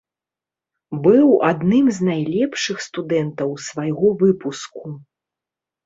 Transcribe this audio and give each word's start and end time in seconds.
Быў 1.07 1.27
адным 1.51 1.85
з 1.99 2.09
найлепшых 2.09 2.77
студэнтаў 2.89 3.49
свайго 3.71 4.07
выпуску. 4.27 4.81